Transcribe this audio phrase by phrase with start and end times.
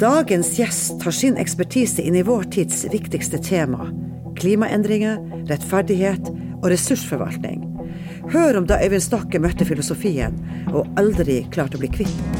[0.00, 3.90] Dagens gjest tar sin ekspertise inn i vår tids viktigste tema
[4.38, 5.20] klimaendringer,
[5.50, 6.30] rettferdighet
[6.62, 7.62] og ressursforvaltning.
[8.32, 10.38] Hør om da Øyvind Stokke møtte filosofien
[10.72, 12.38] og aldri klarte å bli kvitt den.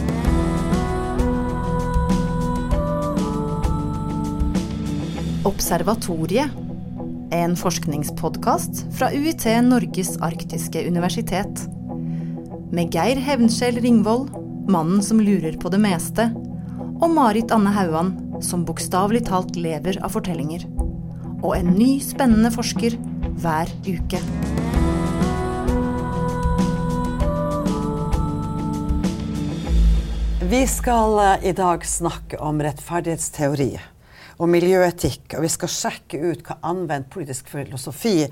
[5.48, 6.58] Observatoriet.
[7.32, 11.62] En forskningspodkast fra UiT Norges arktiske universitet.
[12.76, 14.28] Med Geir Hevnskjell Ringvold,
[14.70, 16.28] mannen som lurer på det meste,
[17.02, 18.12] og Marit Anne Hauan,
[18.46, 20.68] som bokstavelig talt lever av fortellinger.
[21.42, 22.94] Og en ny, spennende forsker
[23.42, 24.20] hver uke.
[30.52, 33.72] Vi skal eh, i dag snakke om rettferdighetsteori
[34.38, 38.28] og miljøetikk, og vi skal sjekke ut hva anvendt politisk filosofi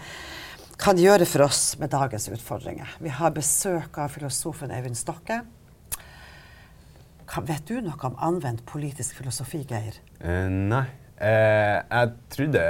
[0.80, 2.92] kan gjøre for oss med dagens utfordringer.
[3.02, 5.42] Vi har besøk av filosofen Eivind Stokke.
[7.30, 10.00] Vet du noe om anvendt politisk filosofi, Geir?
[10.18, 10.86] Uh, nei.
[11.20, 12.62] Uh, jeg trodde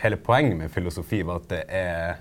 [0.00, 2.20] hele poenget med filosofi var at det er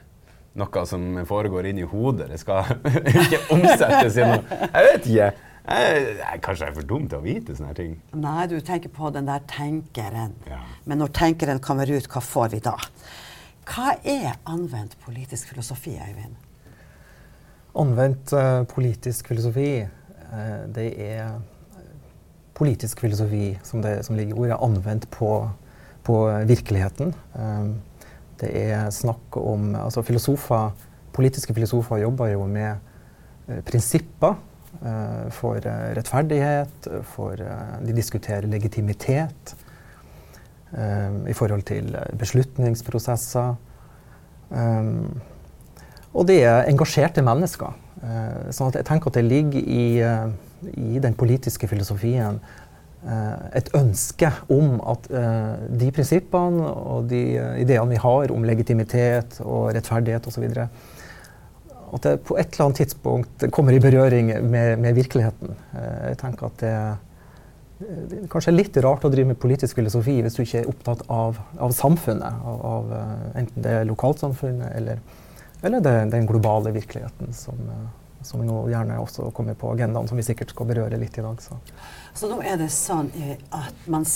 [0.60, 2.30] noe som foregår inni hodet.
[2.32, 2.74] Det skal
[3.24, 5.30] ikke omsettes i noe Jeg vet ikke.
[5.70, 7.96] Jeg, jeg, kanskje jeg er for dum til å vite sånne ting.
[8.18, 10.34] Nei, du tenker på den der tenkeren.
[10.50, 10.64] Ja.
[10.90, 12.76] Men når tenkeren kommer ut, hva får vi da?
[13.70, 16.34] Hva er anvendt politisk filosofi, Eivind?
[17.78, 19.86] Anvendt uh, politisk filosofi,
[20.76, 21.40] det er
[22.60, 25.32] politisk filosofi, som, det, som ligger i ordet, anvendt på,
[26.04, 27.14] på virkeligheten.
[27.34, 27.78] Um,
[28.40, 32.78] det er snakk om altså filosofer, Politiske filosofer jobber jo med
[33.50, 34.38] uh, prinsipper
[35.34, 35.58] for
[35.98, 39.56] rettferdighet, for de diskuterer legitimitet
[41.28, 41.90] i forhold til
[42.22, 43.58] beslutningsprosesser.
[46.14, 47.76] Og det er engasjerte mennesker.
[48.56, 49.86] sånn at jeg tenker at det ligger i,
[50.80, 52.40] i den politiske filosofien
[53.56, 55.06] et ønske om at
[55.80, 57.22] de prinsippene og de
[57.62, 60.48] ideene vi har om legitimitet og rettferdighet osv.
[61.90, 65.56] At det på et eller annet tidspunkt kommer i berøring med, med virkeligheten.
[66.10, 66.74] Jeg tenker at det,
[67.80, 71.06] det er kanskje litt rart å drive med politisk filosofi hvis du ikke er opptatt
[71.08, 72.44] av, av samfunnet.
[72.44, 72.94] Av, av,
[73.40, 75.02] enten det er lokalsamfunnet eller,
[75.62, 77.60] eller det, den globale virkeligheten som,
[78.22, 81.42] som nå gjerne også kommer på agendaen, som vi sikkert skal berøre litt i dag.
[81.44, 81.60] Så,
[82.16, 83.12] så nå er det sånn
[83.56, 84.08] at man,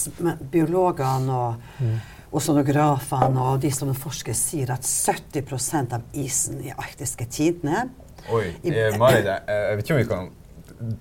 [0.54, 1.98] biologene og mm.
[2.32, 7.90] oseanografene og de som forsker sier at 70% av isen i arktiske tidene
[8.32, 10.30] Oi, eh, Marit, jeg, vet ikke om vi kan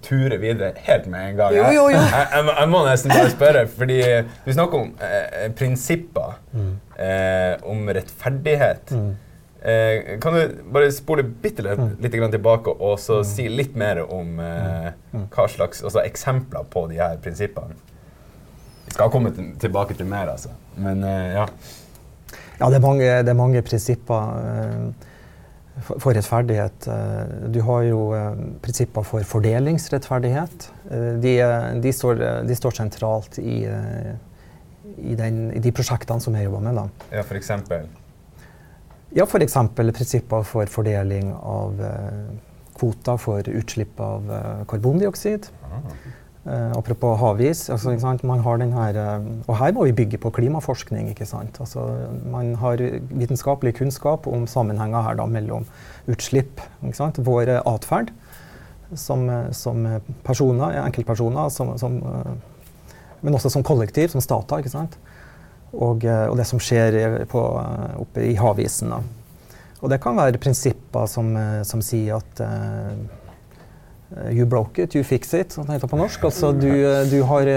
[0.02, 1.56] ture videre helt med en gang.
[1.56, 1.98] Jo, jo, jo.
[1.98, 3.98] Jeg, jeg, jeg, må nesten bare spørre, fordi
[4.44, 6.72] vi snakker om eh, prinsipper, mm.
[7.06, 8.94] eh, om rettferdighet.
[8.94, 9.12] Mm.
[9.62, 11.92] Eh, kan du bare spole bitte litt, mm.
[12.02, 13.28] litt tilbake og så mm.
[13.30, 14.96] si litt mer om eh, mm.
[15.12, 15.28] mm.
[15.30, 17.78] hva slags altså, eksempler på de her prinsippene?
[18.88, 19.30] Vi skal komme
[19.62, 20.50] tilbake til mer, altså.
[20.74, 21.46] Men eh, ja.
[22.58, 25.06] Ja, det er mange, det er mange prinsipper eh,
[25.86, 26.90] for, for rettferdighet.
[26.90, 30.68] Eh, du har jo eh, prinsipper for fordelingsrettferdighet.
[31.22, 31.32] De,
[31.82, 33.62] de, står, de står, sentralt i,
[34.98, 36.82] i, den, i, de prosjektene som jeg jobber med.
[36.82, 37.10] Da.
[37.14, 37.86] Ja, for eksempel?
[39.12, 39.58] Ja, f.eks.
[39.76, 42.32] Prinsipper for fordeling av eh,
[42.78, 45.50] kvoter for utslipp av eh, karbondioksid.
[46.42, 47.68] Uh, apropos havis.
[47.70, 47.92] Altså,
[48.26, 48.96] man har den her,
[49.46, 51.12] og her må vi bygge på klimaforskning.
[51.12, 51.60] ikke sant?
[51.62, 51.84] Altså,
[52.26, 55.68] man har vitenskapelig kunnskap om sammenhenger her da, mellom
[56.10, 57.20] utslipp, ikke sant?
[57.22, 58.10] vår atferd
[58.98, 59.86] som, som,
[60.26, 62.00] personer, enkeltpersoner, som, som,
[63.22, 64.64] men også som kollektiv, som stater.
[64.64, 64.98] ikke sant?
[65.72, 68.92] Og, eh, og det som skjer på, eh, oppe i havisen.
[68.92, 69.00] Da.
[69.82, 73.18] Og det kan være prinsipper som, eh, som sier at uh,
[74.28, 76.20] You broke it, you fix it, som det heter på norsk.
[76.28, 76.68] Altså du,
[77.08, 77.48] du har,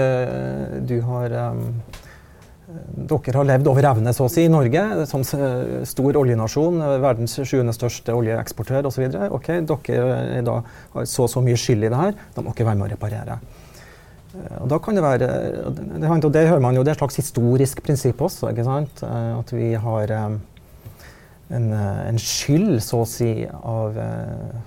[0.88, 1.66] du har um,
[2.96, 7.74] dere har levd over evne, så å si, i Norge, som stor oljenasjon, verdens sjuende
[7.76, 9.04] største oljeeksportør osv.
[9.36, 10.56] Ok, dere da,
[10.96, 12.92] har så og så mye skyld i det her, da må dere være med å
[12.94, 13.38] reparere.
[14.36, 15.30] Eh, og da kan det være,
[15.66, 18.50] og det hører man jo, det er et slags historisk prinsipp også.
[18.52, 19.02] ikke sant?
[19.06, 20.38] Eh, at vi har eh,
[21.56, 23.98] en, en skyld, så å si, av,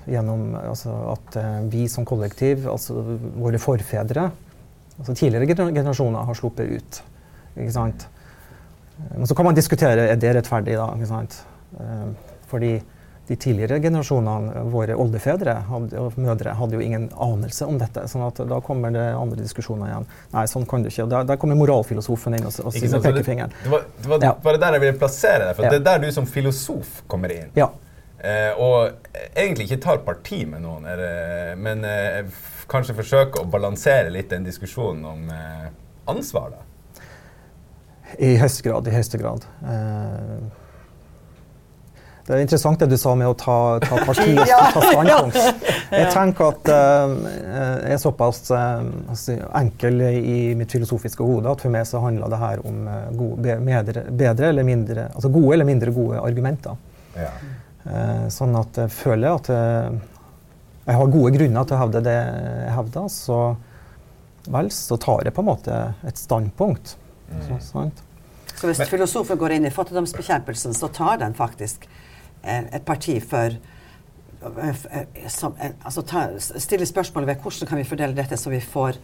[0.07, 1.35] gjennom altså at
[1.73, 3.01] vi som kollektiv, altså
[3.35, 4.29] våre forfedre,
[4.95, 7.01] altså tidligere generasjoner, har sluppet ut.
[7.57, 8.07] ikke sant?
[9.11, 10.87] Men så kan man diskutere er det rettferdig, da.
[10.95, 11.35] ikke sant?
[12.47, 12.77] Fordi
[13.29, 18.07] de tidligere generasjonene, våre oldefedre hadde, og mødre, hadde jo ingen anelse om dette.
[18.09, 20.07] sånn at da kommer det andre diskusjoner igjen.
[20.33, 21.05] Nei, sånn kan du ikke.
[21.11, 23.53] Der, der kommer moralfilosofen inn og, og sier med pekefingeren.
[23.61, 24.31] Det, var, det var ja.
[24.47, 25.59] bare der jeg ville plassere deg.
[25.59, 25.75] For ja.
[25.75, 27.51] det er der du som filosof kommer inn.
[27.59, 27.69] Ja.
[28.17, 31.03] Eh, og egentlig ikke tar parti med noen, er,
[31.61, 32.23] men eh,
[32.71, 35.69] kanskje forsøker å balansere litt den diskusjonen om eh,
[36.09, 36.57] ansvar.
[36.57, 36.65] da.
[38.17, 38.89] I høyeste grad.
[38.89, 39.45] I høyeste grad.
[39.61, 40.41] Eh,
[42.29, 45.37] det er interessant det du sa med å ta, ta parti og ta standpunkt.
[45.89, 48.83] Jeg tenker at uh, jeg er såpass uh,
[49.57, 53.55] enkel i mitt filosofiske hode at for meg så handler det her om uh, gode,
[53.65, 56.77] bedre, bedre, eller mindre, altså gode eller mindre gode argumenter.
[57.17, 57.31] Ja.
[58.31, 63.07] sånn at jeg føler at jeg har gode grunner til å hevde det jeg hevder,
[63.11, 63.39] så
[64.53, 66.93] vel, så tar jeg på en måte et standpunkt.
[67.33, 67.41] Mm.
[67.65, 67.87] Så,
[68.53, 72.07] så hvis filosofen går inn i fattigdomsbekjempelsen, så tar den faktisk Eh,
[72.43, 73.55] et parti for
[74.39, 78.61] eh, som, eh, altså ta, stille spørsmålet ved hvordan kan vi fordele dette så vi
[78.63, 78.99] får,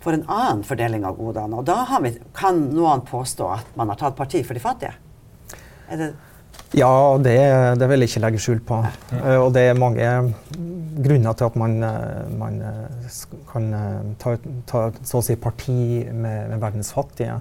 [0.00, 1.58] får en annen fordeling av godene.
[1.58, 4.94] Og da vi, kan noen påstå at man har tatt parti for de fattige.
[6.78, 7.38] ja, det,
[7.78, 8.78] det, vil jeg ikke legge skjul på.
[9.10, 10.06] Uh, og det er mange
[11.02, 11.80] grunner til at man,
[12.38, 12.60] man
[13.50, 13.72] kan
[14.22, 14.36] ta,
[14.70, 17.40] ta, så å si parti med, med verdens fattige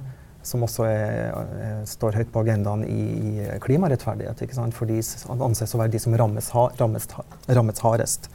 [0.50, 1.30] som også er,
[1.64, 4.44] er, står høyt på agendaen i, i klimarettferdighet.
[4.46, 4.76] Ikke sant?
[4.78, 5.00] For de
[5.38, 6.52] anses å være de som rammes,
[6.82, 7.10] rammes,
[7.48, 8.30] rammes hardest.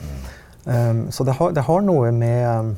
[0.00, 0.26] Mm.
[0.66, 2.74] Um, så det har, det har, noe med,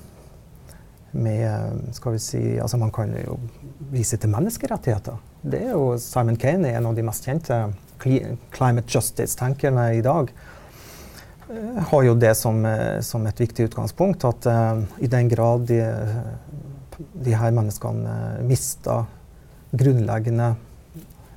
[1.16, 3.38] med Skal vi si altså Man kan jo
[3.88, 5.16] vise til menneskerettigheter.
[5.40, 7.62] Det er jo Simon Kane en av de mest kjente
[7.98, 10.28] climate justice-tenkerne i dag.
[11.48, 15.64] Uh, har jo det som, uh, som, et viktig utgangspunkt at uh, i den grad
[15.70, 15.80] de
[16.98, 19.06] de her menneskene eh, mister
[19.70, 20.54] grunnleggende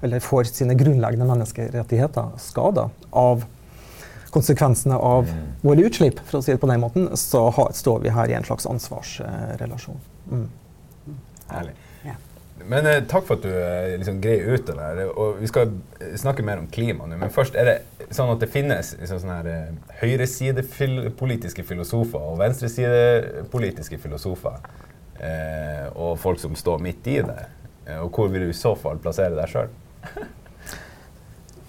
[0.01, 3.43] Eller får sine grunnleggende menneskerettigheter skada av
[4.33, 5.43] konsekvensene av mm.
[5.61, 8.33] våre utslipp, for å si det på den måten, så har, står vi her i
[8.33, 9.99] en slags ansvarsrelasjon.
[10.31, 10.47] Mm.
[11.51, 11.75] Herlig.
[12.69, 15.01] Men eh, takk for at du eh, liksom, greier ut det der.
[15.09, 15.71] Og vi skal
[16.19, 17.17] snakke mer om klima nå.
[17.21, 22.39] Men først er det sånn at det finnes liksom, sånne her, eh, høyresidepolitiske filosofer og
[22.41, 24.87] venstresidepolitiske filosofer eh,
[25.93, 27.43] og folk som står midt i det?
[27.85, 29.69] Eh, og hvor vil du i så fall plassere deg sjøl?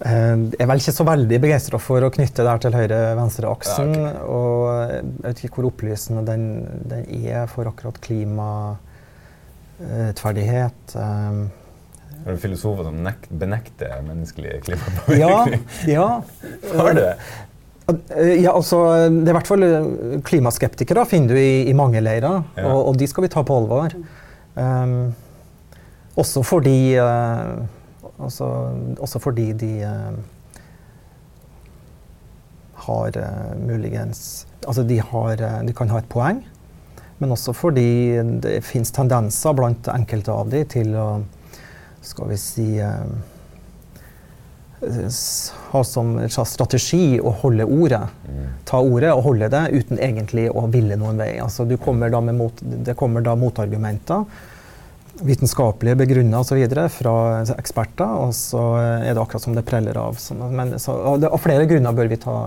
[0.03, 3.89] Eh, jeg er vel ikke så veldig begeistra for å knytte det her til høyre-venstre-aksen.
[3.95, 4.19] Ja, okay.
[4.27, 4.57] Og
[4.91, 6.43] jeg vet ikke hvor opplysende den,
[6.91, 10.81] den er for akkurat klimarettferdighet.
[10.97, 11.39] Um,
[12.23, 12.95] er du filosofer som
[13.35, 15.63] benekter menneskelig klimapåvirkning?
[15.87, 15.91] Ja.
[15.91, 16.07] ja.
[16.79, 17.15] Har du det?
[17.91, 18.79] Eh, ja, altså,
[19.11, 19.87] det er i hvert fall eh,
[20.23, 22.67] Klimaskeptikere finner du i, i mange leirer, ja.
[22.69, 23.95] og, og, de skal vi ta på alvor.
[24.55, 25.11] Um,
[26.13, 27.63] også fordi uh,
[28.21, 28.45] også,
[29.01, 30.13] også, fordi de uh,
[32.85, 36.37] har uh, muligens Altså, de, har, de kan ha et poeng,
[37.19, 41.07] men også fordi det fins tendenser blant enkelte av dem til å
[42.03, 42.67] Skal vi si
[45.71, 48.01] ha som strategi å holde ordet.
[48.69, 51.35] Ta ordet og holde det uten egentlig å ville noen vei.
[51.43, 54.25] Altså, mot, det kommer da motargumenter,
[55.23, 56.59] vitenskapelige begrunna osv.
[56.89, 57.15] fra
[57.57, 60.19] eksperter, og så er det akkurat som det preller av.
[60.51, 62.37] Men, så, av flere grunner bør vi ta,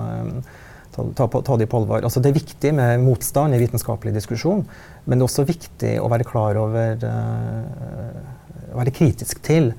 [0.96, 2.02] ta, ta, ta de på alvor.
[2.02, 4.64] Altså, det er viktig med motstand i vitenskapelig diskusjon,
[5.04, 8.34] men det er også viktig å være klar over uh,
[8.76, 9.70] Være kritisk til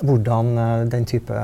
[0.00, 1.36] hvordan uh, den type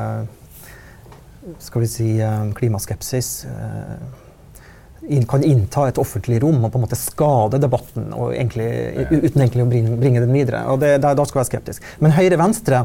[1.59, 6.97] skal vi si, eh, klimaskepsis eh, kan innta et offentlig rom og på en måte
[6.97, 8.69] skade debatten egentlig,
[9.11, 10.63] uten egentlig å bringe, bringe den videre.
[10.73, 11.91] Og det, da, skal jeg være skeptisk.
[12.01, 12.81] Men høyre-venstre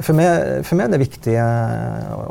[0.00, 1.44] for meg, for meg er det viktige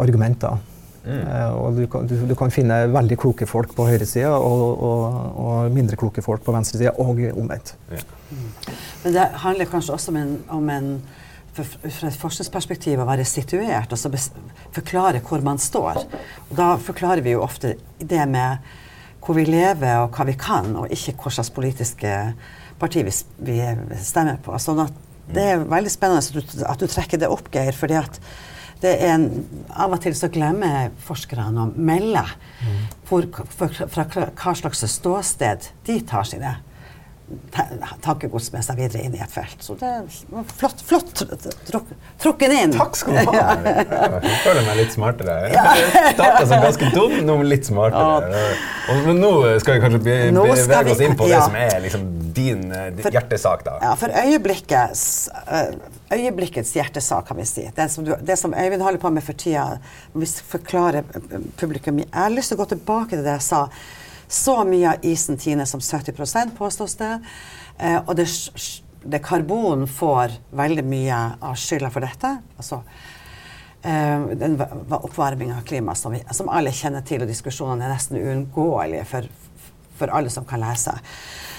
[0.02, 0.60] argumenter.
[1.06, 1.24] Mm.
[1.58, 5.72] Og du kan, du, du kan, finne veldig kloke folk på høyresida og, og, og
[5.74, 7.74] mindre kloke folk på venstresida, og omvendt.
[7.90, 8.04] Ja.
[8.30, 8.52] Mm.
[9.06, 10.92] Men det handler kanskje også om en, om en
[11.56, 14.12] fra et forskningsperspektiv å være situert og så
[14.72, 16.04] forklare hvor man står.
[16.50, 18.72] Og da forklarer vi jo ofte det med
[19.22, 22.14] hvor vi lever og hva vi kan, og ikke hva slags politiske
[22.82, 23.14] parti vi,
[23.46, 23.58] vi
[24.02, 24.56] stemmer på.
[24.58, 24.96] Sånn at
[25.32, 27.76] det er veldig spennende at du, at du trekker det opp, Geir.
[27.78, 28.18] fordi at
[28.82, 29.28] det er en,
[29.78, 32.80] Av og til så glemmer forskerne å melde mm.
[33.08, 36.56] hvor, for, fra hva slags ståsted de tar sine
[38.02, 39.58] tankegods med seg videre inn i et felt.
[39.64, 39.92] Så det
[40.32, 41.24] var flott, flott
[42.22, 42.76] trukken inn.
[42.76, 43.56] Takk skal du ha.
[44.26, 45.38] Jeg føler meg litt smartere.
[45.56, 48.44] Jeg starta som ganske dum, nå litt smartere.
[48.92, 49.32] Og, men nå
[49.64, 53.64] skal vi kanskje bevege oss inn på det som er liksom din, eh, din hjertesak,
[53.66, 53.78] da.
[53.82, 55.74] Ja, for øyeblikkets, eh,
[56.12, 57.70] øyeblikkets hjertesak, kan vi si.
[57.76, 59.80] Det som, du, det som Øyvind holder på med for tida,
[60.14, 61.04] hvis vi forklarer
[61.58, 63.68] publikum Jeg har lyst til å gå tilbake til det jeg sa
[64.32, 67.20] så mye av isen tiner som 70 påstås det.
[67.78, 68.28] Eh, og det,
[69.04, 72.32] det karbon får veldig mye av skylda for dette.
[72.58, 72.82] Altså,
[73.84, 74.56] eh, den
[74.96, 79.28] oppvarminga av klimaet som, som alle kjenner til, og diskusjonene er nesten uunngåelige for,
[80.00, 80.96] for alle som kan lese.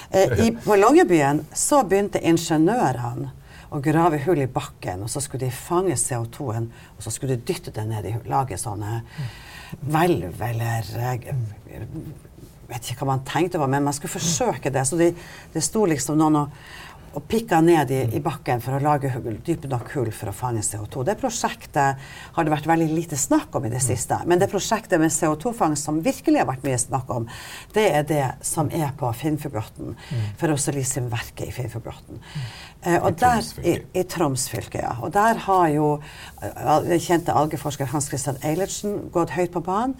[0.09, 3.29] Eh, i, på Longyearbyen så begynte ingeniørene
[3.73, 7.45] å grave hull i bakken, og så skulle de fange CO2-en, og så skulle de
[7.53, 9.01] dytte det ned i lage sånne
[9.81, 10.91] hvelv eller
[12.73, 14.87] vet ikke hva man tenkte over, men man skulle forsøke det.
[14.89, 15.13] Så det,
[15.53, 16.57] de sto liksom noen og
[17.13, 19.11] og pikka ned i, i, bakken for å lage
[19.45, 21.03] dype nok hull for å fange CO2.
[21.05, 22.01] Det prosjektet
[22.33, 24.17] har det vært veldig lite snakk om i det siste.
[24.29, 27.29] Men det prosjektet med CO2-fangst som virkelig har vært mye snakk om,
[27.77, 30.25] det er det som er på Finnfjordbotn, mm.
[30.41, 32.17] for Roselisium-verket i Finnfjordbotn.
[32.17, 32.51] Mm.
[32.81, 34.97] Eh, og der, I, i Troms fylke, ja.
[35.05, 39.99] Og der har jo uh, den kjente algeforsker Hans Christian Eilertsen gått høyt på banen.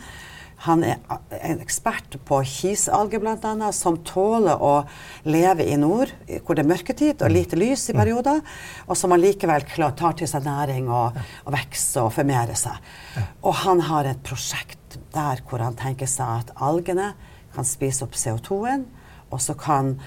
[0.63, 1.01] Han er
[1.43, 4.85] en ekspert på kiselalger bl.a., som tåler å
[5.27, 6.13] leve i nord,
[6.45, 7.99] hvor det er mørketid og lite lys i mm.
[7.99, 8.39] perioder,
[8.87, 12.79] og som allikevel tar til seg næring og, og vokser og formerer seg.
[13.43, 17.11] Og han har et prosjekt der hvor han tenker seg at algene
[17.53, 18.87] kan spise opp CO2-en,
[19.33, 19.97] og så kan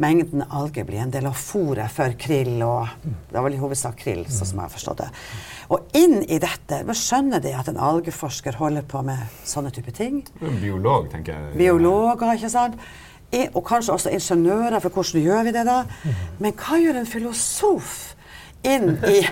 [0.00, 3.98] mengden alger bli en del av fôret for krill, og det var vel i hovedsak
[4.00, 5.08] krill, sånn som jeg har forstått det.
[5.72, 9.94] Og inn i dette men skjønner de at en algeforsker holder på med sånne type
[9.96, 10.22] ting.
[10.40, 11.56] En biolog, tenker jeg.
[11.60, 12.78] Biologer, ikke sant.
[13.32, 15.78] I, og kanskje også ingeniører, for hvordan gjør vi det da?
[16.42, 17.94] Men hva gjør en filosof
[18.68, 19.22] inn i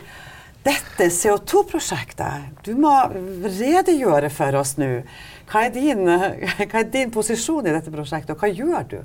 [0.65, 2.65] dette CO2-prosjektet?
[2.65, 2.95] Du må
[3.45, 5.03] redegjøre for oss nå.
[5.51, 9.01] Hva er, din, hva er din posisjon i dette prosjektet, og hva gjør du?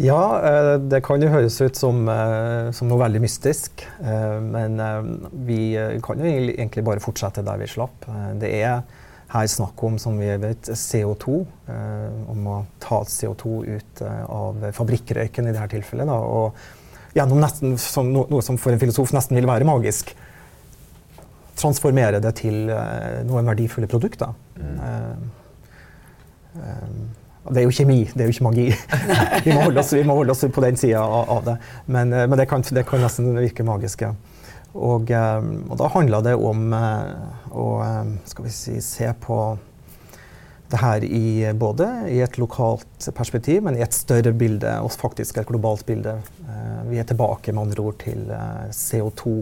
[0.00, 3.84] Ja, eh, det kan jo høres ut som, eh, som noe veldig mystisk.
[4.00, 4.80] Eh, men
[5.46, 8.06] vi kan jo egentlig bare fortsette der vi slapp.
[8.40, 8.82] Det er
[9.32, 11.46] her snakk om, som vi vet, CO2.
[12.28, 16.06] Om å ta CO2 ut av fabrikkrøyken i dette tilfellet.
[16.06, 16.52] Da, og
[17.16, 20.12] gjennom nesten, som noe som for en filosof nesten vil være magisk,
[21.56, 22.68] transformere det til
[23.28, 24.36] noen verdifulle produkter.
[24.56, 25.32] Mm.
[27.42, 28.68] Det er jo kjemi, det er jo ikke magi.
[29.44, 31.56] vi, må oss, vi, må holde oss, på den sida av, det.
[31.90, 34.04] Men, eh, men det, kan, det, kan, nesten virke magisk.
[34.06, 34.12] Ja.
[34.72, 37.66] Og, eh, og, da handler det om eh, å
[38.30, 39.40] skal vi si, se på
[40.72, 45.42] det her i både i et lokalt perspektiv, men i et større bilde, og faktisk
[45.42, 46.14] et globalt bilde.
[46.88, 48.22] Vi er tilbake med andre ord til
[48.72, 49.34] CO2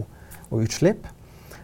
[0.49, 1.07] og utslipp.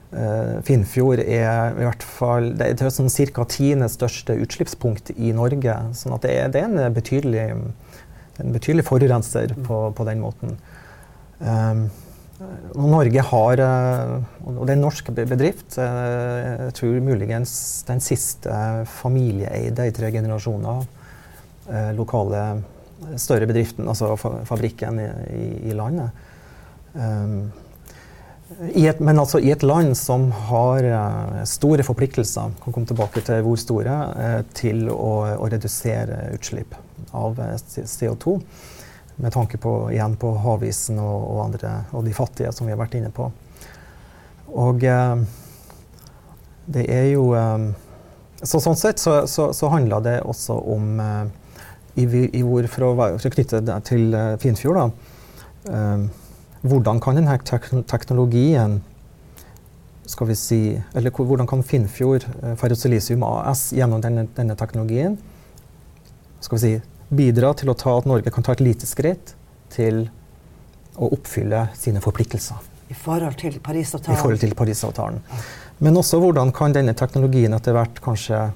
[0.07, 3.43] Uh, Finnfjord er i hvert fall det er sånn ca.
[3.51, 5.75] tiende største utslippspunkt i Norge.
[5.99, 7.43] sånn det er, det er en, betydelig,
[8.39, 10.55] en betydelig forurenser på, på, den måten.
[11.43, 11.89] Um,
[12.77, 15.75] Norge har uh, Og det er en norsk bedrift.
[15.75, 17.51] Jeg tror muligens
[17.89, 18.55] den siste
[18.87, 20.85] familieeide i tre generasjoner
[21.97, 22.41] lokale
[23.19, 24.13] større bedriften, altså
[24.47, 26.15] fabrikken i, i landet.
[26.95, 27.49] Um,
[28.47, 33.41] et, men altså i et land som har uh, store forpliktelser, kan komme tilbake til
[33.43, 36.75] hvor store, uh, til å, å, redusere utslipp
[37.17, 38.37] av eh, CO2.
[39.17, 42.79] Med tanke på, igjen på havisen og, og, andre, og de fattige, som vi har
[42.79, 43.27] vært inne på.
[44.57, 44.83] Og
[46.67, 47.31] det er jo
[48.37, 51.01] så Sånn sett så, så, så handler det også om
[51.97, 56.26] i, i hvor, for, å, for å knytte det til Finfjord, da
[56.65, 57.37] hvordan kan denne
[57.89, 58.79] teknologien
[60.07, 60.59] skal vi si,
[60.95, 65.17] eller hvordan kan Finnfjord eh, Ferrosilisium AS gjennom denne, denne, teknologien
[66.39, 66.71] skal vi si,
[67.09, 69.35] bidra til å ta at Norge kan ta et lite skritt
[69.73, 70.05] til
[70.95, 72.59] å oppfylle sine forpliktelser?
[72.87, 74.15] I forhold til Parisavtalen?
[74.15, 75.19] I forhold til Parisavtalen.
[75.83, 78.47] Men også hvordan kan denne teknologien etter hvert kanskje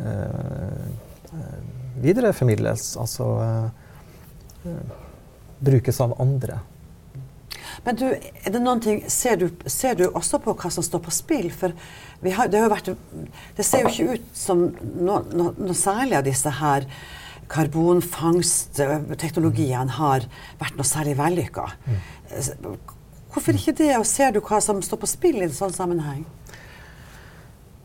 [0.00, 0.92] eh,
[1.36, 1.56] eh
[2.04, 2.96] videreformidles?
[3.00, 4.94] Altså eh, eh,
[5.64, 6.58] brukes av andre?
[7.84, 11.00] Men du, er det noen ting, ser du, ser du også på hva som står
[11.04, 11.50] på spill?
[11.52, 11.72] For
[12.24, 12.88] har, det, vært,
[13.56, 14.58] det, ser jo ikke ut som
[14.96, 16.82] noe, noe noe særlig av disse her
[17.52, 20.20] karbonfangstteknologiene har
[20.60, 21.64] vært noe særlig vellykka.
[21.84, 21.98] Mm.
[23.34, 26.24] Hvorfor ikke det, og ser du hva som står på spill i en sånn sammenheng?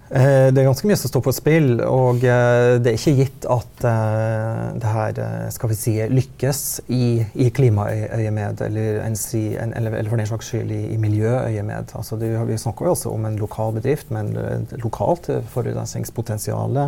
[0.09, 3.45] Eh, det er ganske mye som står på spill, og eh, det er ikke gitt
[3.53, 5.19] at eh, det her
[5.53, 10.97] skal vi si, lykkes i, i klimaøyemed, eller, eller, for den slags skyld i, i
[11.01, 11.93] miljøøyemed.
[11.99, 14.33] Altså, vi snakker jo også om en lokal bedrift med
[14.81, 16.81] lokalt forurensningspotensial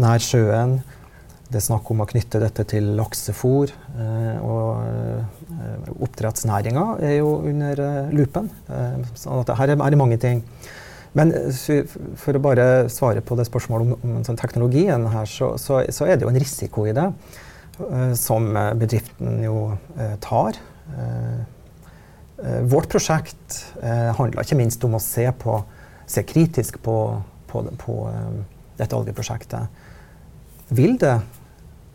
[0.00, 0.78] nær sjøen.
[1.52, 3.74] Det er snakk om å knytte dette til laksefôr.
[4.40, 8.48] og oppdrettsnæringa er jo under lupen.
[9.12, 10.40] så her er det mange ting.
[11.18, 15.54] Men eh, for å bare svare på det spørsmålet om, om sånn teknologien her, så,
[15.60, 19.72] så, så, er det jo en risiko i det uh, som eh, bedriften jo
[20.24, 20.58] tar.
[22.66, 23.54] Vårt prosjekt
[24.18, 25.60] handla ikke minst om å se på
[26.10, 26.96] se kritisk på,
[27.48, 27.94] på, på
[28.76, 29.84] dette oljeprosjektet.
[30.74, 31.14] Vil det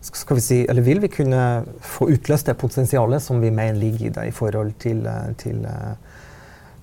[0.08, 1.42] skal vi si, eller vil vi kunne
[1.84, 5.04] få utløst det potensialet som vi mener ligger i det i forhold til,
[5.42, 5.68] til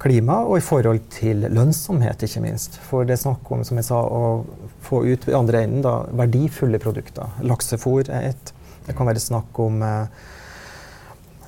[0.05, 2.77] klima og i forhold til lønnsomhet, ikke minst.
[2.85, 4.45] For det er snakk om som jeg sa, å
[4.85, 7.33] få ut i andre enden da, verdifulle produkter.
[7.45, 8.53] Laksefôr er ett.
[8.85, 10.25] Det kan være snakk om eh,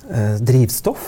[0.09, 1.05] eh, drivstoff,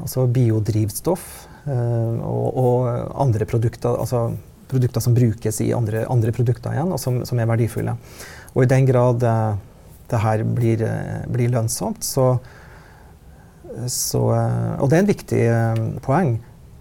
[0.00, 1.28] altså biodrivstoff.
[1.68, 2.88] Eh, og, og,
[3.20, 4.30] andre produkter, altså
[4.68, 7.96] produkter som brukes i andre, andre produkter igjen, og som, som, er verdifulle.
[8.54, 9.58] Og i den grad eh,
[10.08, 12.38] det her blir, eh, blir lønnsomt, så,
[13.92, 14.22] så,
[14.80, 15.42] Og det er en viktig
[16.02, 16.38] poeng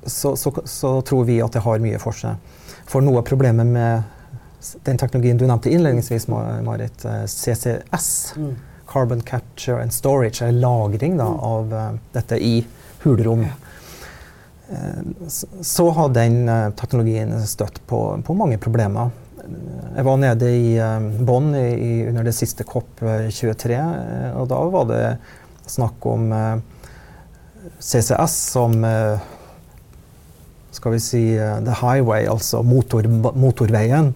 [0.08, 2.40] så, så, så, tror vi at det har mye for seg.
[2.88, 4.04] For noe av problemet med
[4.88, 8.56] den teknologien du nevnte innledningsvis, Marit, eh, CCS, mm.
[8.88, 11.40] Carbon Capture and Storage, eller lagring da, mm.
[11.40, 12.66] av uh, dette i
[13.04, 13.56] hulrom, ja.
[14.72, 16.48] uh, så, så, har den
[16.80, 19.12] teknologien støtt på, på, mange problemer.
[19.96, 20.72] Jeg var nede i
[21.24, 23.78] Bonn under det siste COP23,
[24.36, 25.04] og da var det
[25.72, 26.26] snakk om
[27.80, 28.76] CCS som
[30.78, 34.14] skal vi si, eh, the highway, altså motor, motorveien,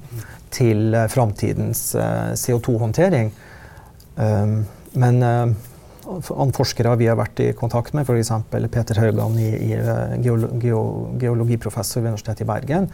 [0.52, 3.30] til uh, framtidens eh, CO2-håndtering.
[4.18, 4.66] Um,
[5.00, 5.24] men
[6.52, 8.34] forskere vi har vært i kontakt med, f.eks.
[8.74, 9.78] Peter Haugan, i, i,
[10.26, 10.50] geolo,
[11.22, 12.90] geologiprofessor ved Universitetet i Bergen,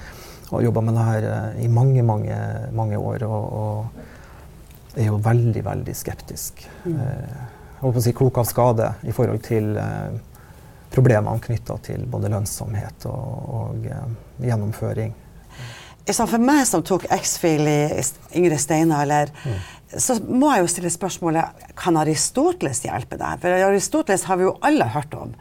[0.52, 1.28] har jobba med det her
[1.66, 2.38] i mange, mange,
[2.78, 3.26] mange år.
[3.26, 4.06] Og, og,
[4.98, 6.62] er jo veldig, veldig skeptisk.
[6.86, 6.94] Mm.
[6.94, 9.74] jeg holdt på å si klok av skade i forhold til
[10.94, 14.12] problemene knytta til både lønnsomhet og, og eh,
[14.48, 15.16] gjennomføring.
[16.08, 17.80] For meg som tok X-Fil i
[18.40, 19.56] yngre steinalder, mm.
[20.00, 23.42] så må jeg jo stille spørsmålet kan Aristoteles hjelpe deg?
[23.42, 25.34] For Aristoteles har vi jo alle hørt om,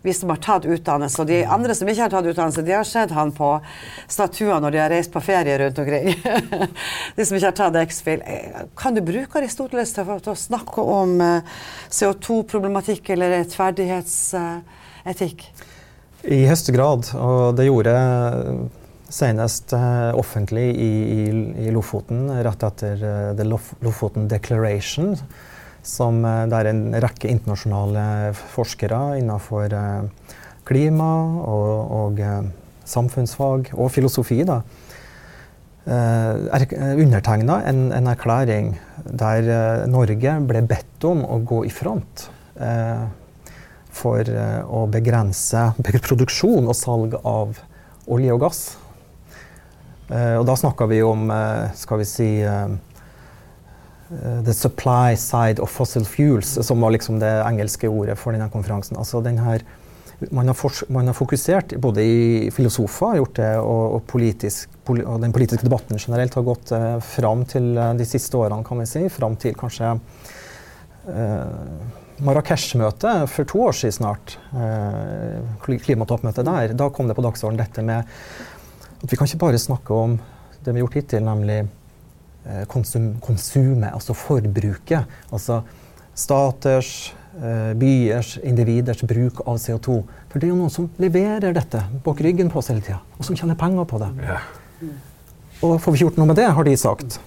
[0.00, 1.20] vi som har tatt utdannelse.
[1.20, 3.50] Og de andre som ikke har tatt utdannelse, de har sett han på
[4.08, 6.08] statuer når de har reist på ferie rundt omkring.
[7.16, 8.24] de som ikke har tatt X-Fil.
[8.80, 11.60] Kan du bruke Aristoteles til, å snakke om uh,
[11.92, 14.22] CO2-problematikk eller rettferdighets...
[15.04, 15.44] Etikk?
[16.24, 17.10] I høyeste grad.
[17.20, 17.94] Og det gjorde
[19.12, 21.24] senest uh, offentlig i, i,
[21.66, 23.44] i, Lofoten rett etter uh, The
[23.84, 25.12] Lofoten Declaration.
[25.84, 29.76] Som, uh, det er en rekke internasjonale forskere innenfor
[30.64, 31.10] klima
[31.44, 32.22] og, og
[32.88, 34.40] samfunnsfag og filosofi.
[34.48, 34.62] da,
[35.84, 38.72] uh, undertegna en, en, erklæring
[39.04, 42.30] der Norge ble bedt om å gå i front.
[42.56, 43.04] Uh,
[43.94, 45.68] for eh, å begrense
[46.08, 47.60] produksjon og salg av
[48.10, 48.64] olje og gass.
[50.10, 52.30] Eh, og da snakker vi om, eh, skal vi si
[54.14, 58.98] The supply side of fossil fuels, som var liksom det engelske ordet for denne konferansen.
[59.00, 59.64] Altså den her,
[60.30, 65.00] man, har man, har fokusert, både i filosofer har gjort det, og, og, politisk, og,
[65.24, 69.08] den politiske debatten generelt har gått eh, fram til de siste årene, kan vi si.
[69.10, 69.96] Fram til kanskje
[71.08, 77.64] eh, Marrakech-møtet for to år siden snart, eh, klimatoppmøtet der, da kom det på dagsordenen
[77.64, 78.04] dette med
[79.02, 80.18] at vi kan ikke bare snakke om
[80.64, 81.58] det vi har gjort hittil, nemlig
[82.46, 85.10] eh, konsum, konsumet, altså forbruket.
[85.32, 85.62] Altså
[86.14, 89.98] staters, eh, byers, individers bruk av CO2.
[90.30, 93.26] For det er jo noen som leverer dette bak ryggen på oss hele tida, og
[93.26, 94.10] som tjener penger på det.
[94.22, 94.40] Ja.
[95.64, 97.18] Og får vi ikke gjort noe med det, har de sagt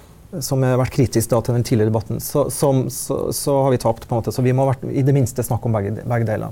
[0.44, 3.80] som har vært kritisk da, til den tidligere debatten, så, som, så, så, har vi
[3.80, 4.08] tapt.
[4.08, 4.34] på en måte.
[4.36, 6.52] Så vi må vært, i det minste snakke om begge, begge deler.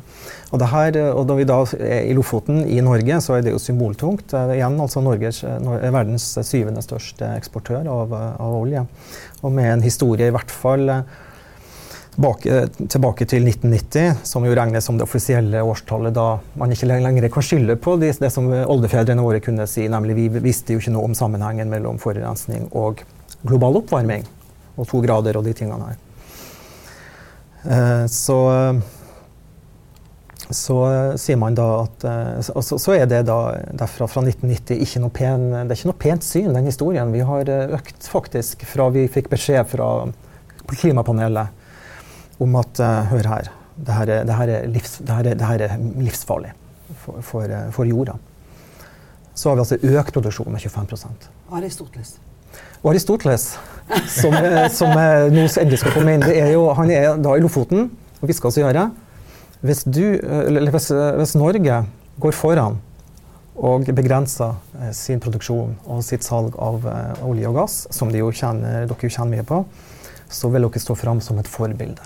[0.52, 3.52] Og, det her, og Når vi da er i Lofoten, i Norge, så er det
[3.56, 4.32] jo symboltungt.
[4.56, 8.86] Igjen altså Norges, verdens syvende største eksportør av, av, olje.
[9.44, 10.88] Og med en historie i hvert fall
[12.16, 17.28] tilbake, tilbake til 1990, som jo regnes som det offisielle årstallet da man ikke lenger
[17.34, 20.96] kan skylde på det, det som oldefedrene våre kunne si, nemlig vi visste jo ikke
[20.96, 23.04] noe om sammenhengen mellom forurensning og
[23.48, 24.26] global oppvarming
[24.76, 26.04] og to grader og de tingene her.
[27.66, 28.42] Eh, så
[30.46, 30.76] så
[31.18, 32.04] sier man da at
[32.46, 36.04] så, så, er det da derfra fra 1990 ikke noe pen, det er ikke noe
[36.04, 37.10] pent syn, den historien.
[37.16, 39.88] Vi har eh, økt faktisk fra vi fikk beskjed fra
[40.70, 45.36] klimapanelet om at hør her, det her er, det her er, livs, det her er,
[45.40, 46.54] det her er livsfarlig
[47.02, 48.16] for, for, for, jorda.
[49.34, 51.28] Så har vi altså økt produksjonen med 25%
[51.58, 52.16] Aristoteles.
[52.84, 53.56] Og Aristoteles,
[54.18, 54.36] som,
[54.74, 57.88] som nå endelig skal komme inn, han er da i Lofoten
[58.20, 58.90] og hvisker oss i gjøre.
[59.66, 61.80] Hvis, du, hvis, hvis Norge
[62.22, 62.78] går foran
[63.56, 68.20] og begrenser eh, sin produksjon og sitt salg av uh, olje og gass, som de
[68.20, 69.62] jo kjenner, dere jo kjenner mye på,
[70.28, 72.04] så vil dere stå fram som et forbilde.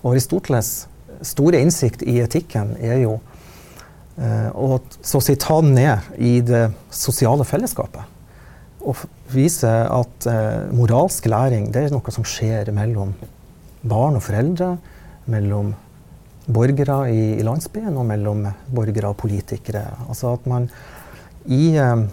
[0.00, 0.86] Og Aristoteles'
[1.20, 3.18] store innsikt i etikken er jo
[4.16, 8.14] Eh, og så å si ta ned i det sosiale fellesskapet.
[8.80, 13.14] Og vise at eh, moralsk læring det er noe som skjer mellom
[13.86, 14.76] barn og foreldre,
[15.30, 15.72] mellom
[16.46, 19.84] borgere i, i landsbyen og mellom borgere og politikere.
[20.06, 20.68] Altså at man
[21.46, 22.06] i, eh,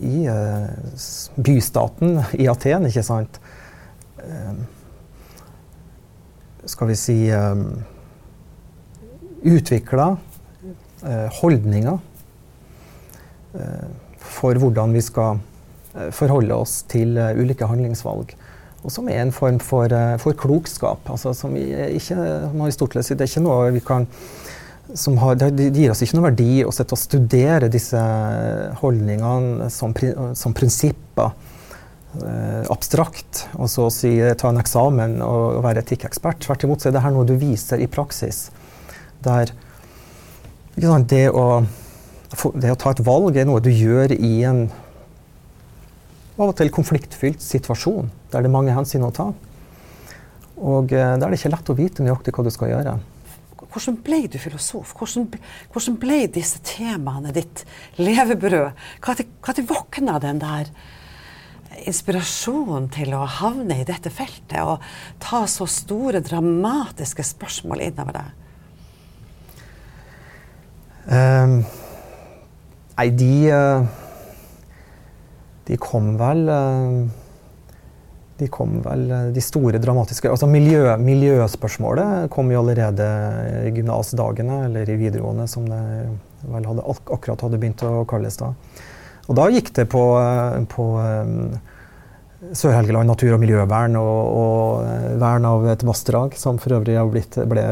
[0.00, 0.68] i eh,
[1.36, 3.40] bystaten i Aten, ikke sant
[4.22, 4.54] eh,
[6.62, 7.64] Skal vi si eh,
[9.42, 10.12] Utvikla
[11.02, 11.96] Eh, holdninger
[13.58, 13.86] eh,
[14.22, 15.40] for hvordan vi skal
[16.14, 18.32] forholde oss til ulike handlingsvalg.
[18.82, 21.06] Og som er en form for, for klokskap.
[21.12, 22.16] Altså, som ikke,
[22.50, 24.08] Aristoteles sier, det er ikke noe vi kan
[25.18, 28.00] har, det gir oss ikke noe verdi å sitte og studere disse
[28.80, 29.94] holdningene som,
[30.36, 31.32] som prinsipper.
[32.12, 36.42] Eh, abstrakt, og så si, ta en eksamen og, og være etikkekspert.
[36.44, 38.50] Tvert imot så er dette noe du viser i praksis.
[39.24, 39.54] Der
[40.76, 41.46] det å,
[42.52, 44.66] det å, ta et valg er noe du gjør i en
[46.38, 49.30] av og til konfliktfylt situasjon, der det er mange hensyn å ta.
[50.62, 52.96] Og eh, der er det ikke lett å vite nøyaktig hva du skal gjøre.
[53.72, 54.92] Hvordan ble du filosof?
[54.98, 55.28] Hvordan,
[55.72, 57.62] hvordan ble disse temaene ditt
[58.00, 58.82] levebrød?
[59.06, 60.68] Når våkna den der
[61.88, 64.82] inspirasjonen til å havne i dette feltet og
[65.22, 68.38] ta så store, dramatiske spørsmål innover deg?
[71.02, 71.56] Um,
[72.98, 74.01] nei, de uh,
[75.68, 77.02] De kom vel uh,
[78.40, 83.08] De kom vel De store dramatiske Altså miljø, miljøspørsmålet kom jo allerede
[83.68, 85.82] i gymnasdagene, eller i videregående, som det
[86.42, 86.82] vel hadde,
[87.14, 88.48] akkurat hadde begynt å kalles da.
[89.30, 90.02] Og da gikk det på,
[90.72, 91.52] på um,
[92.50, 97.62] Sør-Helgeland natur- og miljøvern og, og vern av et vassdrag, som for øvrig blitt, ble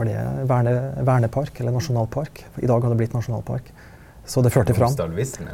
[0.00, 0.14] ble
[0.48, 2.44] verne, vernepark, eller nasjonalpark.
[2.62, 3.70] I dag har det blitt nasjonalpark.
[4.30, 4.92] Så det førte fram.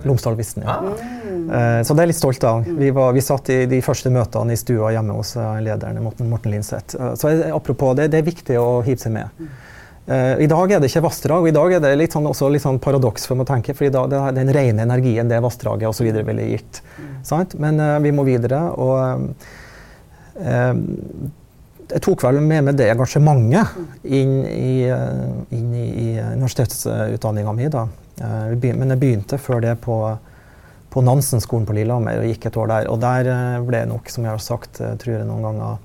[0.04, 0.64] Lomsdalvisten?
[0.66, 0.74] ja.
[0.76, 1.78] Ah.
[1.78, 2.66] Uh, så det er jeg litt stolt av.
[2.66, 6.52] Vi, var, vi, satt i de første møtene i stua hjemme hos uh, lederen, Morten,
[6.52, 6.98] Linseth.
[7.00, 9.48] Uh, så apropos, det, det, er viktig å hive seg med.
[10.06, 12.62] I dag er det ikke vassdrag, og i dag er det litt sånn, også litt
[12.62, 13.74] sånn paradoks for å tenke.
[13.74, 16.06] For i dag det er den rene energien det vassdraget osv.
[16.28, 16.78] ville gitt.
[17.26, 17.56] Sant?
[17.58, 18.60] Men vi må videre.
[18.78, 19.34] og
[21.86, 27.68] jeg tok vel med meg det engasjementet inn i, uh, inn i, i universitetsutdanninga mi.
[27.72, 27.86] da.
[28.20, 29.98] Eh, men jeg begynte før det på,
[30.92, 32.88] på Nansen-skolen på Lillehammer og gikk et år der.
[32.92, 35.84] Og der eh, ble jeg nok, som jeg har sagt tror jeg noen ganger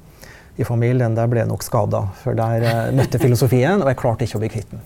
[0.60, 2.04] i familien, der ble jeg nok skada.
[2.22, 4.82] For der møtte filosofien, og jeg klarte ikke å bli kvitt den.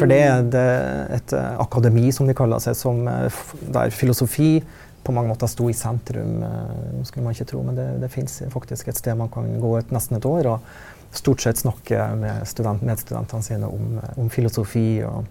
[0.00, 4.56] For det er et akademi, som de kaller seg, som, der filosofi
[5.02, 6.40] på mange måter sto i sentrum.
[6.42, 9.76] Uh, skulle man ikke tro, men det, det fins faktisk et sted man kan gå
[9.80, 10.72] et, nesten et år og
[11.12, 15.26] stort sett snakke med student, medstudentene sine om, om filosofi og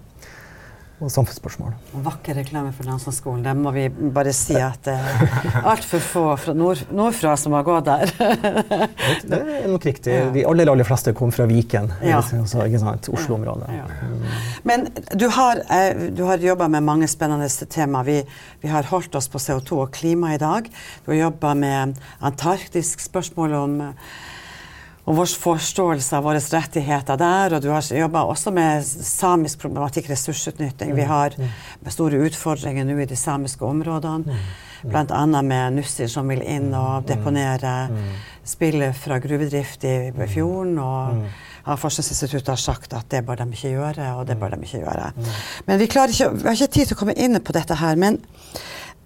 [1.02, 1.74] og samfunnsspørsmål.
[2.06, 3.42] Vakker reklame for Nansenskolen.
[3.46, 7.66] Det må vi bare si at det er altfor få fra nord, nordfra som har
[7.66, 8.12] gått der.
[9.32, 10.18] det er nok riktig.
[10.36, 12.22] De aller, aller fleste kom fra Viken, ja.
[12.22, 13.72] Oslo-området.
[13.74, 13.88] Ja.
[14.68, 14.88] Men
[15.18, 18.06] du har, eh, du har jobba med mange spennende temaer.
[18.06, 18.20] Vi,
[18.62, 20.70] vi, har holdt oss på CO2 og klima i dag.
[21.06, 23.82] Du har jobba med antarktisk spørsmål om
[25.02, 27.56] og vår forståelse av våre rettigheter der.
[27.56, 30.94] Og du har jobba også med samisk problematikk, ressursutnytting.
[30.96, 31.90] Vi mm, har mm.
[31.90, 34.36] store utfordringer nå i de samiske områdene.
[34.36, 35.24] Mm, Bl.a.
[35.46, 37.74] med Nussir som vil inn og deponere
[38.48, 39.96] spillet fra gruvedrift i
[40.30, 40.78] fjorden.
[40.82, 41.26] og
[41.68, 45.12] Havforskningsinstituttet har sagt at det bør de ikke gjøre, og det bør de ikke gjøre.
[45.68, 48.00] Men vi, ikke, vi har ikke tid til å komme inn på dette her.
[48.02, 48.18] Men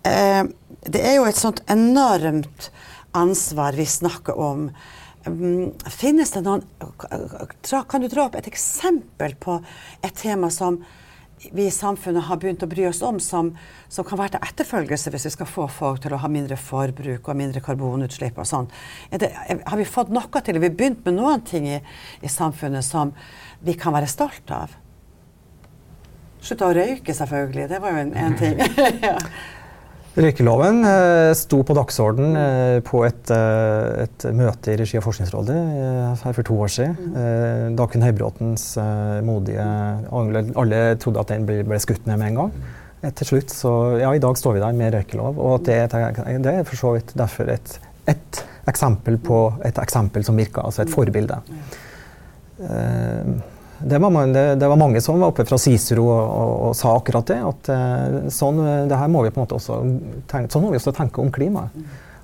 [0.07, 0.43] eh,
[0.87, 2.69] det er jo et sånt enormt
[3.15, 4.69] ansvar vi snakker om
[5.25, 6.63] finnes det noen
[7.89, 9.57] Kan du dra opp et eksempel på
[10.03, 10.83] et tema som
[11.51, 13.51] vi i samfunnet har begynt å bry oss om, som,
[13.91, 17.27] som, kan være til etterfølgelse hvis vi skal få folk til å ha mindre forbruk
[17.27, 18.69] og mindre karbonutslipp og sånn.
[19.11, 20.57] Har vi fått noe til?
[20.57, 21.81] Har vi begynt med noen ting i,
[22.23, 23.13] i samfunnet som
[23.65, 24.73] vi kan være stolt av?
[26.45, 27.67] Slutta å røyke, selvfølgelig.
[27.71, 28.59] Det var jo en, en ting.
[29.09, 29.15] ja.
[30.15, 35.55] Røykeloven eh, sto på dagsorden eh, på et, eh, et, møte i regi av Forskningsrådet
[36.21, 36.93] her for to år siden.
[36.95, 37.17] Mm.
[37.19, 38.63] Eh, Dagfinn Høybråtens
[39.27, 39.65] modige
[40.15, 42.53] alle, alle, trodde at den ble, skutt ned med en gang.
[43.05, 45.35] til slutt, så ja, i dag står vi der med røykelov.
[45.37, 47.75] Og det, det er for så vidt derfor et,
[48.07, 51.37] et, eksempel på et eksempel som virker, altså et forbilde.
[53.79, 56.75] Det var, man, det, det var, mange som var oppe fra Cicero og, og, og
[56.79, 57.39] sa akkurat det.
[57.43, 59.79] At uh, sånn, det her må vi på en måte også
[60.31, 61.75] tenke, sånn må vi også tenke om klimaet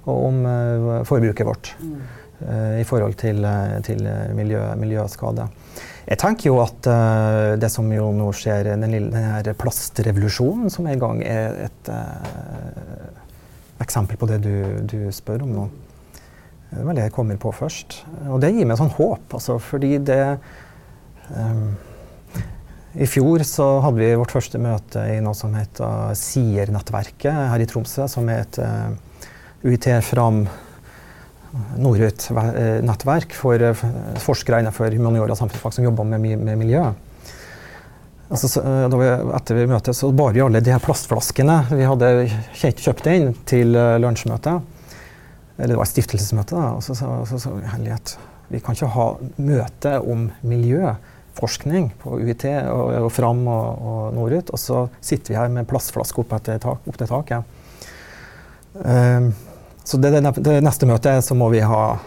[0.10, 3.44] og om uh, forbruket vårt uh, i forhold til,
[3.86, 5.50] til miljø, miljøskade.
[6.08, 6.88] Jeg tenker jo at
[7.62, 11.60] det som jo nå skjer, den, lille, den her plastrevolusjonen som er i gang, er
[11.68, 11.92] et
[13.86, 14.56] eksempel på det du,
[14.90, 15.68] du, spør om nå.
[16.72, 18.02] Det vel det jeg kommer på først.
[18.32, 20.20] Og det gir meg sånn håp, altså, fordi det
[22.92, 27.68] I fjor så hadde vi vårt første møte i noe som heter SIER-nettverket her i
[27.70, 28.92] Tromsø, som er et uh,
[29.64, 30.42] UiT Fram
[31.80, 33.86] Norut-nettverk for uh,
[34.20, 36.84] forskere innenfor humaniora og samfunnsfag som jobber med, med miljø.
[38.32, 39.08] Altså, så, vi,
[39.40, 42.12] etter vi møtet så bar vi alle de her plastflaskene vi hadde
[42.60, 44.68] kjøpt inn til lunsjmøtet.
[45.58, 46.56] Eller det var et stiftelsesmøte.
[46.56, 48.16] Da, og så sa vi herlighet,
[48.52, 50.30] vi kan ikke ha møte om
[51.42, 55.68] miljøforskning på UiT og, og Fram og, og Norut, og så sitter vi her med
[55.68, 57.44] plastflaske opp, etter tak, opp til taket.
[58.74, 59.34] Um,
[59.84, 62.00] så det, det, det, neste møtet så må vi ha.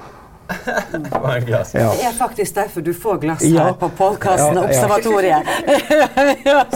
[0.45, 1.63] Ja.
[1.65, 5.49] Det er faktisk derfor du får glass her på podkasten ja, Observatoriet.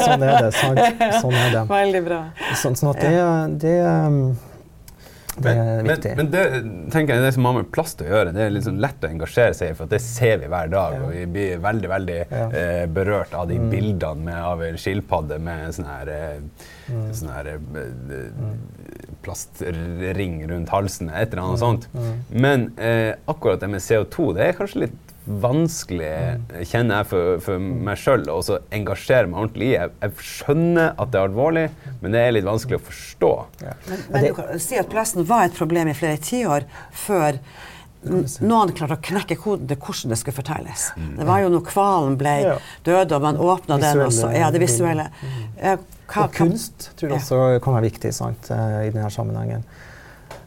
[0.06, 0.52] sånn er det.
[0.56, 0.80] Sant?
[1.20, 1.64] Sånn er det.
[1.68, 2.20] Veldig bra.
[2.56, 3.12] Sånn, sånn at det,
[3.60, 4.22] det um,
[5.44, 6.12] det er viktig.
[6.18, 8.78] Men, men, det tenker jeg, det som har med plast å gjøre, det er liksom
[8.82, 10.96] lett å engasjere seg i, for det ser vi hver dag.
[10.96, 11.02] Ja.
[11.06, 12.44] Og vi blir veldig veldig ja.
[12.60, 13.68] eh, berørt av de mm.
[13.72, 17.04] bildene med, av en skilpadde med sånn her, eh, mm.
[17.20, 18.56] sånn her eh, mm.
[19.26, 21.64] plastring rundt halsen, et eller annet mm.
[21.64, 21.90] sånt.
[21.94, 22.40] Mm.
[22.46, 26.10] Men eh, akkurat det med CO2, det er kanskje litt vanskelig,
[26.70, 28.40] kjenner jeg for, for meg sjøl, å
[28.74, 29.72] engasjere meg ordentlig i.
[29.76, 31.64] Jeg, jeg, skjønner at det er alvorlig,
[32.02, 33.32] men det er litt vanskelig å forstå.
[33.64, 33.74] Ja.
[33.88, 36.68] Men, men du kan si at plasten var et problem i flere tiår
[37.06, 37.42] før
[38.06, 40.86] noen klarte å knekke koden til hvordan det skulle fortelles.
[40.96, 41.12] Mm.
[41.18, 42.34] Det var jo når hvalen ble
[42.86, 45.08] død, og man åpna den, og så Ja, det visuelle.
[45.58, 45.76] Ja,
[46.08, 49.66] hva, og kunst tror jeg også kan være viktig sant, eh, i denne sammenhengen.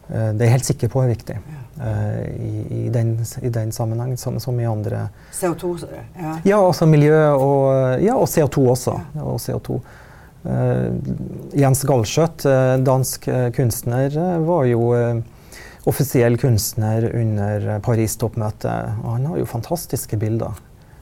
[0.08, 1.36] Eh, det er jeg helt sikker på er viktig.
[1.82, 5.72] Uh, i, i, den, i, den, sammenheng, som, som, i andre CO2?
[6.14, 8.94] Ja, ja altså miljø og, ja, og CO2 også.
[9.16, 9.24] Ja.
[9.26, 9.80] Og CO2.
[10.42, 12.46] Uh, Jens Galskjøtt,
[12.86, 14.14] dansk kunstner,
[14.46, 14.92] var jo
[15.90, 19.02] offisiell kunstner under Paris-toppmøtet.
[19.02, 20.58] Og han har jo fantastiske bilder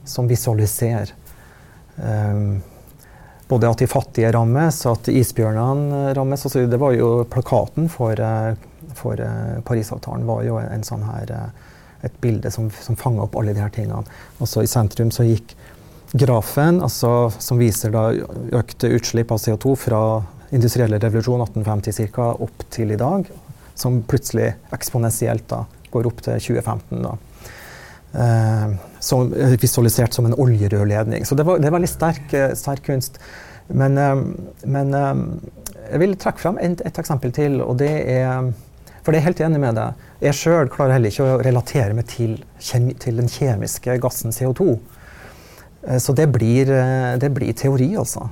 [0.08, 1.12] som visualiserer
[2.00, 2.62] um,
[3.50, 6.46] både at de fattige rammes, at isbjørnene rammes.
[6.46, 8.22] Altså, det var jo plakaten for
[8.94, 11.30] for uh, Parisavtalen var jo en, sånn her,
[12.04, 14.02] et bilde som, som fanga opp alle de her tingene.
[14.42, 15.54] Også I sentrum så gikk
[16.12, 18.08] grafen, altså, som viser da
[18.58, 20.02] økte utslipp av CO2 fra
[20.50, 22.32] industrielle revolusjon 1850 ca.
[22.34, 23.28] opp til i dag,
[23.78, 25.54] som plutselig eksponentielt
[25.90, 27.04] går opp til 2015.
[27.04, 27.14] da.
[28.10, 29.30] Uh, som,
[29.62, 31.22] visualisert som en oljerørledning.
[31.24, 33.20] Så det, var, det var veldig sterk, sterk kunst.
[33.70, 33.94] Men,
[34.66, 38.50] men jeg vil trekke fram et, et, eksempel til, og det er
[39.00, 40.00] for jeg er helt enig med deg.
[40.20, 44.74] Jeg sjøl klarer heller ikke å relatere meg til, til den kjemiske gassen CO2.
[45.86, 48.28] Eh, så det blir, eh, det blir teori, altså.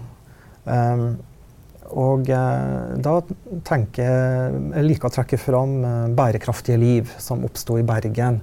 [1.89, 3.13] Og da
[3.65, 5.71] tenker jeg Jeg liker å trekke fram
[6.13, 8.43] bærekraftige liv som oppsto i Bergen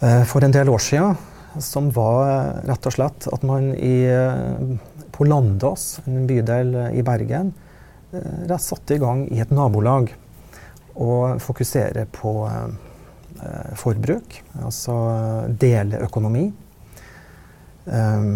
[0.00, 1.18] for en del år siden.
[1.60, 4.06] Som var rett og slett at man i,
[5.12, 7.50] på Landås, en bydel i Bergen,
[8.58, 10.12] satte i gang i et nabolag
[11.00, 14.96] og fokusere på eh, forbruk, altså
[15.60, 16.48] deleøkonomi.
[17.86, 18.26] Eh,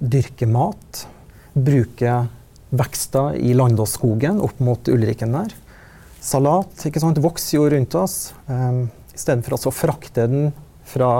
[0.00, 1.06] dyrke mat.
[1.54, 2.14] Bruke
[2.70, 5.54] vekster i Landåsskogen opp mot Ulriken der.
[6.20, 8.16] Salat ikke sant, vokser jo rundt oss.
[9.16, 10.50] Istedenfor å frakte den
[10.90, 11.10] fra,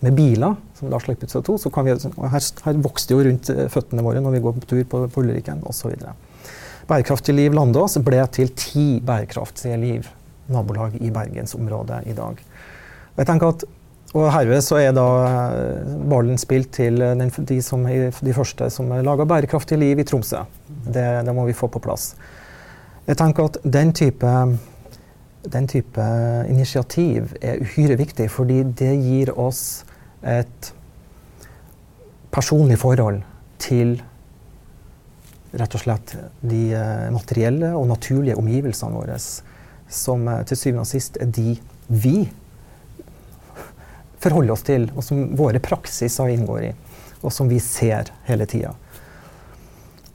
[0.00, 3.26] med biler, som da slipper ut CO2, så kan vi, her, her vokser det jo
[3.28, 5.92] rundt eh, føttene våre når vi går på tur på, på Ulriken osv.
[6.90, 10.08] Bærekraftig liv Landås ble til ti bærekraftige liv
[10.50, 12.40] nabolag i bergensområdet i dag.
[13.20, 13.68] Jeg tenker at
[14.10, 15.06] og herved så er da
[15.54, 20.42] eh, ballen spilt til den, de, som, de, første som laga bærekraftig liv i Tromsø.
[20.66, 22.16] Det, det, må vi få på plass.
[23.06, 24.32] Jeg tenker at den type,
[25.42, 26.04] den type
[26.48, 29.84] initiativ er uhyre viktig, fordi det gir oss
[30.20, 30.72] et
[32.30, 33.22] personlig forhold
[33.60, 33.96] til
[35.50, 36.12] rett og slett
[36.46, 39.16] de eh, materielle og naturlige omgivelsene våre,
[39.90, 41.56] som eh, til syvende og sist er de
[41.88, 42.28] vi
[44.20, 46.70] forholder oss til, og som våre praksiser inngår i,
[47.24, 48.76] og som vi ser hele tida.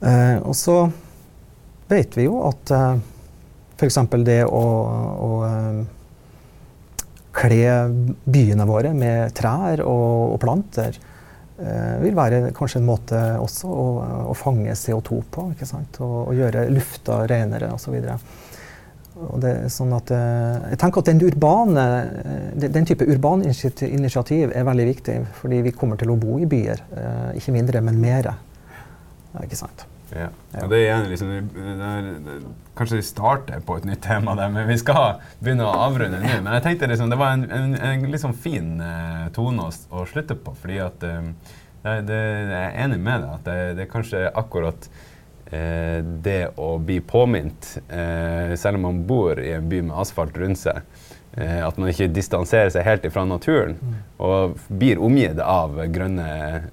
[0.00, 0.86] Eh, og så
[1.90, 2.72] vet vi jo at
[3.76, 3.98] f.eks.
[4.24, 4.62] det å,
[5.26, 5.82] å eh,
[7.36, 7.74] kle
[8.24, 13.86] byene våre med trær og, og planter eh, vil være kanskje en måte også å,
[14.32, 15.48] å fange CO2 på.
[15.54, 16.00] ikke sant?
[16.00, 17.98] Og, og gjøre lufta renere osv.
[19.72, 21.84] Sånn at, eh, jeg tenker at den, urbane,
[22.64, 26.82] den type urban initiativ er veldig viktig, fordi vi kommer til å bo i byer.
[27.36, 28.38] Ikke mindre, men mere.
[29.44, 29.84] Ikke sant?
[30.14, 30.28] Ja.
[30.62, 32.44] Og det er liksom, det er,
[32.76, 36.34] Kanskje vi starter på et nytt tema, der, men vi skal begynne å avrunde nå.
[36.44, 40.04] Men jeg tenkte liksom, det var en, en, en liksom fin uh, tone å, å,
[40.08, 40.54] slutte på.
[40.60, 41.14] fordi at det,
[42.06, 46.74] det, Jeg er enig med deg at det, det er kanskje akkurat uh, det å
[46.84, 50.84] bli påminnet, uh, selv om man bor i en by med asfalt rundt seg,
[51.36, 53.96] at man ikke distanserer seg helt ifra naturen mm.
[54.24, 56.28] og blir omgitt av grønne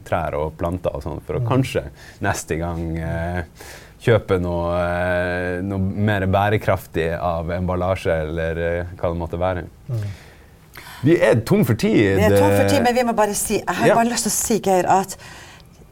[0.08, 1.50] trær og planter og sånn, for å mm.
[1.50, 1.84] kanskje
[2.24, 2.86] neste gang
[4.04, 9.66] kjøpe noe, eh, noe, mer bærekraftig av emballasje, eller eh, hva det måtte være.
[9.88, 10.04] Mm.
[11.04, 12.18] Vi er tom for tid.
[12.20, 13.98] Vi er tom for tid, men vi må bare si, jeg har ja.
[14.00, 15.16] bare lyst til å si, Geir, at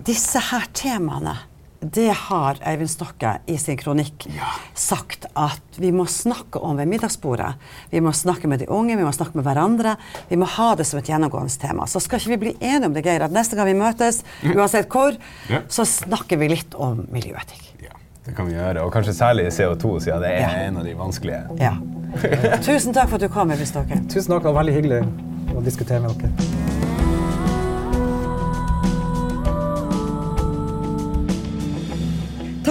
[0.07, 1.35] disse her temaene
[1.81, 4.51] det har Eivind Stokke i sin kronikk ja.
[4.77, 7.55] sagt at vi må snakke om ved middagsbordet.
[7.89, 9.95] Vi må snakke med de unge, vi må snakke med hverandre.
[10.29, 11.89] Vi må ha det som et gjennomgående tema.
[11.89, 14.21] Så skal ikke vi bli enige om det, Geir, at neste gang vi møtes,
[14.53, 15.17] uansett hvor,
[15.49, 15.65] ja.
[15.73, 17.71] så snakker vi litt om miljøetikk.
[18.21, 20.67] Det kan vi gjøre, og kanskje særlig CO2, siden det er ja.
[20.67, 21.41] en av de vanskelige.
[21.57, 21.73] Ja.
[22.61, 23.49] Tusen takk for at du kom.
[23.49, 25.05] Eivind Stokke Tusen takk, det var veldig hyggelig
[25.57, 26.60] å diskutere med dere.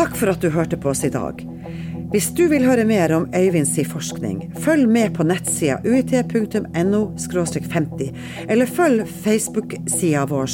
[0.01, 1.43] Takk for at du hørte på oss i dag.
[2.15, 7.03] Hvis du vil høre mer om Øyvinds forskning, følg med på nettsida uit.no
[7.75, 8.09] 50,
[8.49, 10.49] eller følg Facebook-sida vår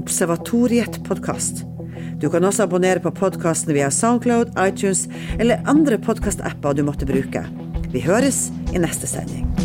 [0.00, 1.66] Observatoriet podkast.
[2.22, 7.44] Du kan også abonnere på podkasten via Soundcloud, iTunes eller andre podkastapper du måtte bruke.
[7.92, 9.55] Vi høres i neste sending.